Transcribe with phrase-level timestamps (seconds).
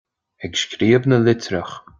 [0.45, 1.73] Ag scríobh na litreach.